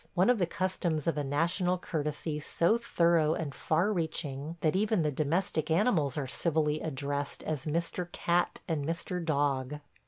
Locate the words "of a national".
1.05-1.77